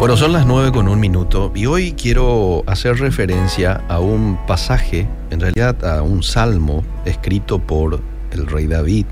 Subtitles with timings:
[0.00, 5.06] Bueno, son las 9 con un minuto y hoy quiero hacer referencia a un pasaje,
[5.28, 8.00] en realidad a un salmo escrito por
[8.30, 9.04] el rey David,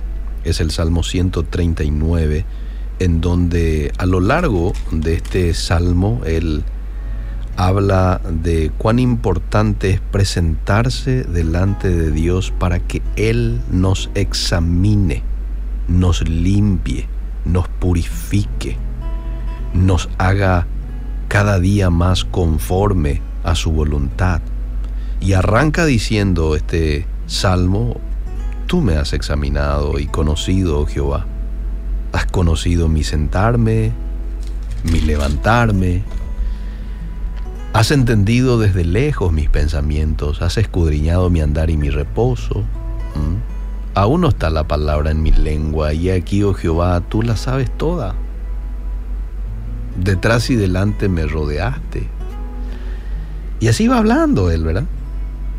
[0.44, 2.46] es el Salmo 139,
[3.00, 6.64] en donde a lo largo de este salmo él
[7.56, 15.22] habla de cuán importante es presentarse delante de Dios para que Él nos examine,
[15.86, 17.06] nos limpie,
[17.44, 18.78] nos purifique,
[19.74, 20.66] nos haga
[21.28, 24.40] cada día más conforme a su voluntad.
[25.20, 28.00] Y arranca diciendo este salmo,
[28.66, 31.26] tú me has examinado y conocido, oh Jehová.
[32.12, 33.92] Has conocido mi sentarme,
[34.90, 36.02] mi levantarme.
[37.74, 42.60] Has entendido desde lejos mis pensamientos, has escudriñado mi andar y mi reposo.
[43.14, 43.36] ¿Mm?
[43.94, 47.70] Aún no está la palabra en mi lengua, y aquí, oh Jehová, tú la sabes
[47.76, 48.14] toda
[49.98, 52.08] detrás y delante me rodeaste.
[53.60, 54.84] Y así va hablando él, ¿verdad?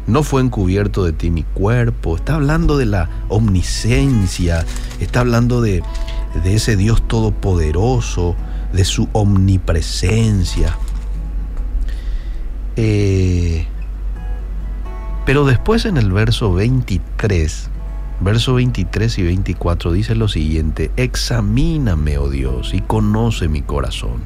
[0.08, 4.66] No fue encubierto de ti mi cuerpo, está hablando de la omniscencia,
[5.00, 5.84] está hablando de,
[6.44, 8.36] de ese Dios todopoderoso,
[8.74, 10.76] de su omnipresencia.
[12.76, 13.66] Eh,
[15.26, 17.70] pero después en el verso 23,
[18.22, 24.22] verso 23 y 24 dice lo siguiente, examíname, oh Dios, y conoce mi corazón,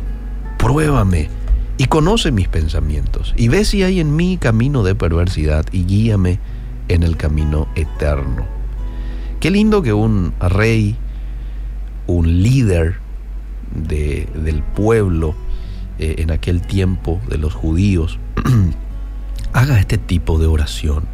[0.58, 1.30] pruébame
[1.78, 6.40] y conoce mis pensamientos, y ve si hay en mí camino de perversidad, y guíame
[6.88, 8.46] en el camino eterno.
[9.40, 10.96] Qué lindo que un rey,
[12.08, 12.96] un líder
[13.76, 15.36] de, del pueblo
[16.00, 18.20] eh, en aquel tiempo de los judíos,
[19.54, 21.06] haga este tipo de oración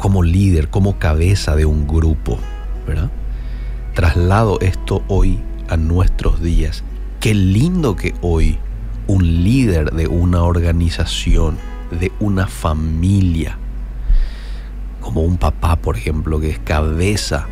[0.00, 2.38] como líder, como cabeza de un grupo,
[2.86, 3.10] ¿verdad?
[3.94, 6.82] Traslado esto hoy a nuestros días.
[7.20, 8.58] Qué lindo que hoy
[9.06, 11.58] un líder de una organización,
[11.90, 13.58] de una familia,
[15.00, 17.46] como un papá, por ejemplo, que es cabeza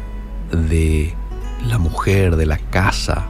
[0.51, 1.13] de
[1.69, 3.27] la mujer, de la casa,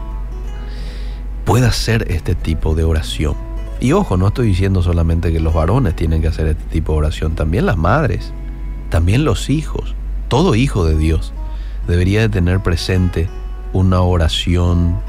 [1.45, 3.35] pueda hacer este tipo de oración.
[3.81, 6.99] Y ojo, no estoy diciendo solamente que los varones tienen que hacer este tipo de
[6.99, 8.33] oración, también las madres
[8.91, 9.95] también los hijos,
[10.29, 11.33] todo hijo de Dios,
[11.87, 13.29] debería de tener presente
[13.73, 15.01] una oración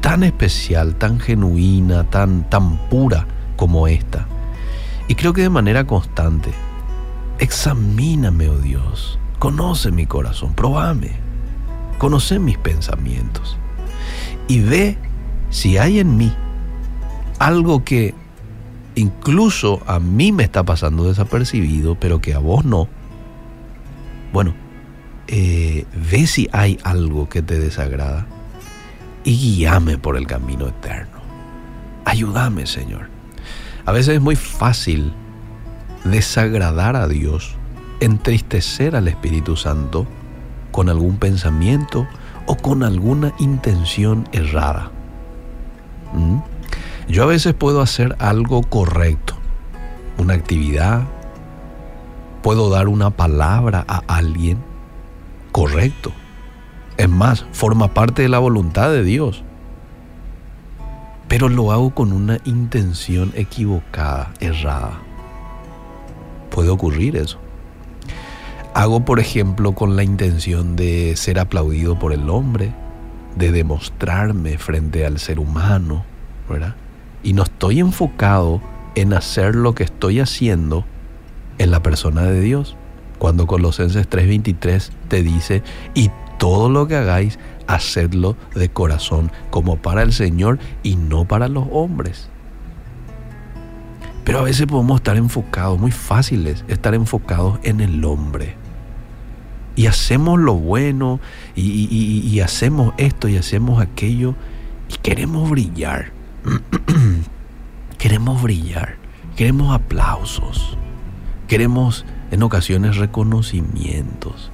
[0.00, 3.26] tan especial, tan genuina, tan, tan pura
[3.56, 4.26] como esta.
[5.08, 6.50] Y creo que de manera constante,
[7.38, 11.12] examíname, oh Dios, conoce mi corazón, probame,
[11.98, 13.58] conoce mis pensamientos
[14.48, 14.98] y ve
[15.50, 16.32] si hay en mí
[17.38, 18.14] algo que
[18.94, 22.88] incluso a mí me está pasando desapercibido, pero que a vos no
[24.32, 24.54] bueno,
[25.28, 28.26] eh, ve si hay algo que te desagrada
[29.24, 31.20] y guíame por el camino eterno.
[32.04, 33.08] Ayúdame, Señor.
[33.86, 35.12] A veces es muy fácil
[36.04, 37.56] desagradar a Dios,
[38.00, 40.06] entristecer al Espíritu Santo
[40.70, 42.06] con algún pensamiento
[42.46, 44.90] o con alguna intención errada.
[46.12, 46.38] ¿Mm?
[47.08, 49.34] Yo a veces puedo hacer algo correcto,
[50.18, 51.02] una actividad,
[52.42, 54.58] puedo dar una palabra a alguien
[55.52, 56.12] correcto.
[56.96, 59.42] Es más, forma parte de la voluntad de Dios.
[61.28, 65.00] Pero lo hago con una intención equivocada, errada.
[66.50, 67.38] Puede ocurrir eso.
[68.74, 72.72] Hago, por ejemplo, con la intención de ser aplaudido por el hombre,
[73.36, 76.04] de demostrarme frente al ser humano,
[76.48, 76.74] ¿verdad?
[77.22, 78.60] Y no estoy enfocado
[78.94, 80.84] en hacer lo que estoy haciendo
[81.60, 82.74] en la persona de Dios.
[83.18, 85.62] Cuando Colosenses 3:23 te dice,
[85.94, 91.48] y todo lo que hagáis, hacedlo de corazón, como para el Señor y no para
[91.48, 92.30] los hombres.
[94.24, 98.56] Pero a veces podemos estar enfocados, muy fáciles, estar enfocados en el hombre.
[99.76, 101.20] Y hacemos lo bueno,
[101.54, 104.34] y, y hacemos esto y hacemos aquello,
[104.88, 106.12] y queremos brillar.
[107.98, 108.96] queremos brillar,
[109.36, 110.78] queremos aplausos.
[111.50, 114.52] Queremos en ocasiones reconocimientos.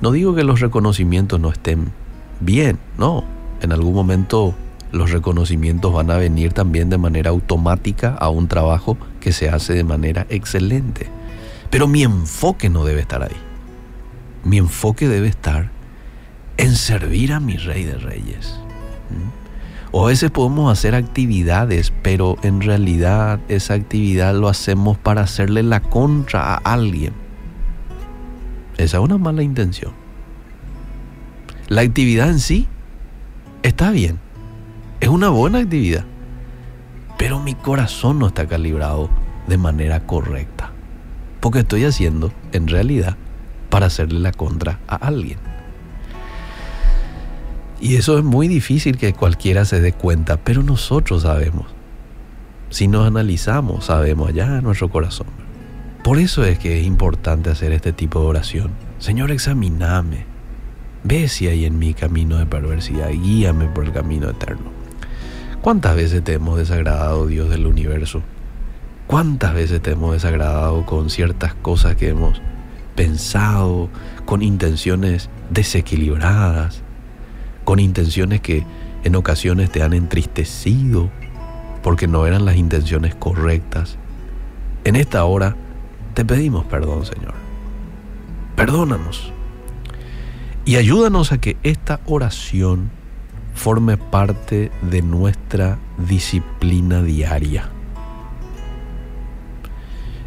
[0.00, 1.92] No digo que los reconocimientos no estén
[2.40, 3.24] bien, no.
[3.60, 4.54] En algún momento
[4.90, 9.74] los reconocimientos van a venir también de manera automática a un trabajo que se hace
[9.74, 11.08] de manera excelente.
[11.68, 13.36] Pero mi enfoque no debe estar ahí.
[14.44, 15.70] Mi enfoque debe estar
[16.56, 18.58] en servir a mi Rey de Reyes.
[19.90, 25.62] O a veces podemos hacer actividades, pero en realidad esa actividad lo hacemos para hacerle
[25.62, 27.14] la contra a alguien.
[28.76, 29.92] Esa es una mala intención.
[31.68, 32.68] La actividad en sí
[33.62, 34.18] está bien.
[35.00, 36.04] Es una buena actividad.
[37.18, 39.10] pero mi corazón no está calibrado
[39.48, 40.70] de manera correcta.
[41.40, 43.16] Porque estoy haciendo, en realidad,
[43.70, 45.38] para hacerle la contra a alguien.
[47.80, 51.66] Y eso es muy difícil que cualquiera se dé cuenta, pero nosotros sabemos.
[52.70, 55.28] Si nos analizamos, sabemos allá en nuestro corazón.
[56.02, 58.72] Por eso es que es importante hacer este tipo de oración.
[58.98, 60.26] Señor, examíname.
[61.04, 64.70] Ve si hay en mi camino de perversidad, guíame por el camino eterno.
[65.60, 68.22] ¿Cuántas veces te hemos desagradado, Dios del universo?
[69.06, 72.42] ¿Cuántas veces te hemos desagradado con ciertas cosas que hemos
[72.94, 73.88] pensado,
[74.24, 76.82] con intenciones desequilibradas,
[77.68, 78.64] con intenciones que
[79.04, 81.10] en ocasiones te han entristecido
[81.82, 83.98] porque no eran las intenciones correctas?
[84.84, 85.54] En esta hora
[86.14, 87.34] te pedimos perdón, Señor.
[88.56, 89.34] Perdónanos.
[90.64, 92.90] Y ayúdanos a que esta oración
[93.54, 95.78] forme parte de nuestra
[96.08, 97.68] disciplina diaria.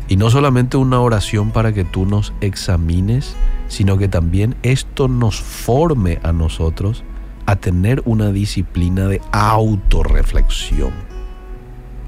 [0.08, 3.36] Y no solamente una oración para que tú nos examines,
[3.68, 7.04] sino que también esto nos forme a nosotros
[7.52, 10.92] a tener una disciplina de autorreflexión.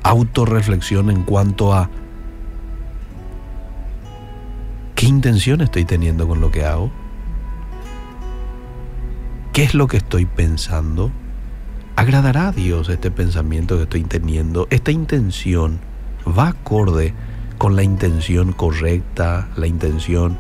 [0.03, 1.89] Autorreflexión en cuanto a
[4.95, 6.91] qué intención estoy teniendo con lo que hago
[9.53, 11.11] ¿Qué es lo que estoy pensando?
[11.95, 14.67] ¿Agradará a Dios este pensamiento que estoy teniendo?
[14.71, 15.79] ¿Esta intención
[16.27, 17.13] va acorde
[17.59, 20.39] con la intención correcta, la intención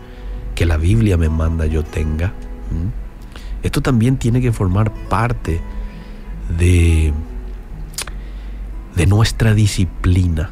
[0.55, 2.33] que la Biblia me manda yo tenga?
[2.71, 3.02] ¿Mm?
[3.63, 5.61] Esto también tiene que formar parte
[6.57, 7.13] de
[8.95, 10.51] de nuestra disciplina.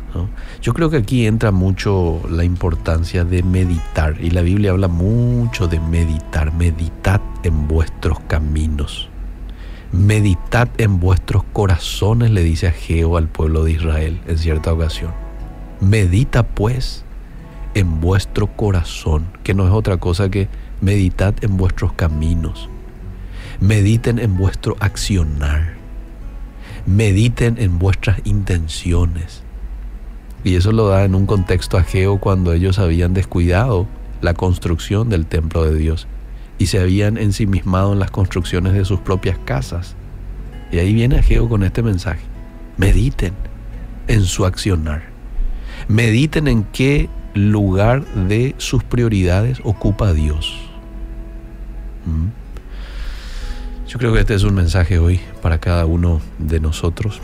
[0.62, 5.68] Yo creo que aquí entra mucho la importancia de meditar y la Biblia habla mucho
[5.68, 6.54] de meditar.
[6.54, 9.10] Meditad en vuestros caminos.
[9.92, 15.12] Meditad en vuestros corazones, le dice a Geo al pueblo de Israel en cierta ocasión.
[15.80, 17.04] Medita pues
[17.74, 20.48] en vuestro corazón, que no es otra cosa que
[20.80, 22.69] meditad en vuestros caminos.
[23.62, 25.81] Mediten en vuestro accionar
[26.86, 29.44] mediten en vuestras intenciones.
[30.44, 33.88] Y eso lo da en un contexto ajeo cuando ellos habían descuidado
[34.22, 36.08] la construcción del templo de Dios
[36.58, 39.96] y se habían ensimismado en las construcciones de sus propias casas.
[40.72, 42.22] Y ahí viene Ageo con este mensaje.
[42.78, 43.34] Mediten
[44.08, 45.04] en su accionar.
[45.88, 50.58] Mediten en qué lugar de sus prioridades ocupa Dios.
[52.06, 52.41] ¿Mm?
[53.92, 57.20] Yo creo que este es un mensaje hoy para cada uno de nosotros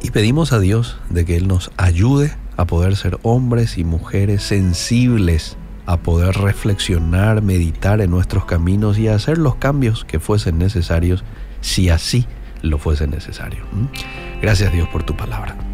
[0.00, 4.42] y pedimos a Dios de que Él nos ayude a poder ser hombres y mujeres
[4.42, 11.24] sensibles a poder reflexionar, meditar en nuestros caminos y hacer los cambios que fuesen necesarios
[11.60, 12.24] si así
[12.62, 13.62] lo fuese necesario.
[13.72, 14.40] ¿Mm?
[14.40, 15.71] Gracias Dios por tu palabra.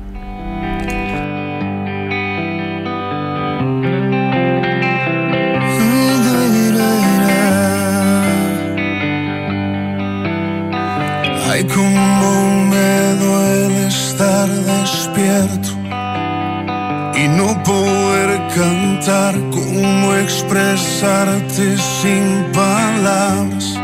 [19.08, 23.74] Cómo expresarte sin palabras,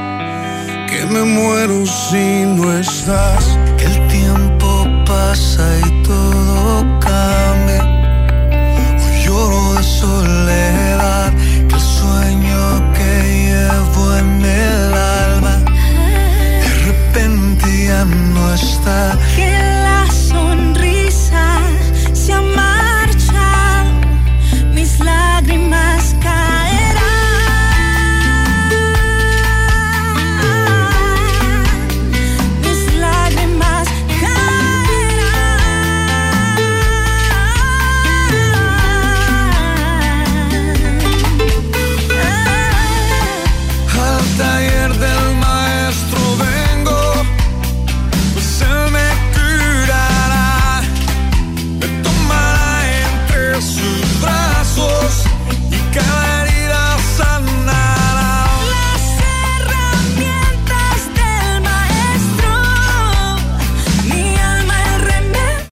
[0.86, 7.84] que me muero si no estás, que el tiempo pasa y todo cambia,
[9.00, 11.32] hoy lloro de soledad,